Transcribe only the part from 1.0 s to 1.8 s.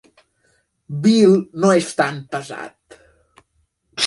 Bill no